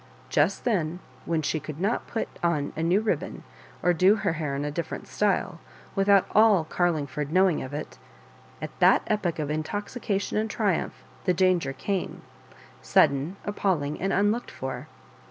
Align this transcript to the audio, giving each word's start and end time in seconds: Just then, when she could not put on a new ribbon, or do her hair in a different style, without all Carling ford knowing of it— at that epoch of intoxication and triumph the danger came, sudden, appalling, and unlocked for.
Just 0.29 0.63
then, 0.63 0.97
when 1.27 1.43
she 1.43 1.59
could 1.59 1.79
not 1.79 2.07
put 2.07 2.27
on 2.41 2.73
a 2.75 2.81
new 2.81 3.01
ribbon, 3.01 3.43
or 3.83 3.93
do 3.93 4.15
her 4.15 4.33
hair 4.33 4.55
in 4.55 4.65
a 4.65 4.71
different 4.71 5.05
style, 5.07 5.59
without 5.93 6.25
all 6.33 6.63
Carling 6.63 7.05
ford 7.05 7.31
knowing 7.31 7.61
of 7.61 7.71
it— 7.71 7.99
at 8.63 8.71
that 8.79 9.03
epoch 9.05 9.37
of 9.37 9.51
intoxication 9.51 10.39
and 10.39 10.49
triumph 10.49 11.03
the 11.25 11.35
danger 11.35 11.71
came, 11.71 12.23
sudden, 12.81 13.35
appalling, 13.45 14.01
and 14.01 14.11
unlocked 14.11 14.49
for. 14.49 14.87